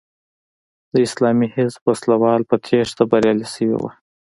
د 0.93 0.95
اسلامي 1.07 1.47
حزب 1.55 1.81
وسله 1.89 2.15
وال 2.23 2.41
په 2.49 2.55
تېښته 2.65 3.03
بریالي 3.11 3.47
شوي 3.53 3.75
وو. 3.79 3.89